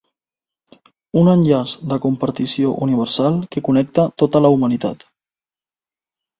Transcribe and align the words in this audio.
Un 1.21 1.29
enllaç 1.33 1.75
de 1.91 1.99
compartició 2.07 2.73
universal 2.87 3.39
que 3.55 3.65
connecta 3.71 4.09
tota 4.25 4.45
la 4.47 4.55
humanitat. 4.59 5.09